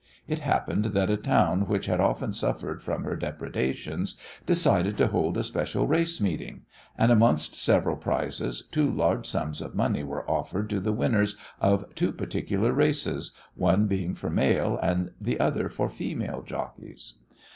[0.27, 5.37] It happened that a town which had often suffered from her depredations decided to hold
[5.37, 6.63] a special race meeting,
[6.97, 11.93] and amongst several prizes two large sums of money were offered to the winners of
[11.93, 17.19] two particular races, one being for male and the other for female jockeys.